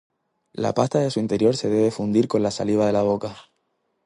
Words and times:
La 0.53 0.73
pasta 0.73 0.97
de 0.97 1.11
su 1.11 1.19
interior 1.19 1.55
se 1.55 1.69
debe 1.69 1.91
fundir 1.91 2.27
con 2.27 2.41
la 2.41 2.49
saliva 2.49 2.87
de 2.87 2.93
la 2.93 3.03
boca. 3.03 3.35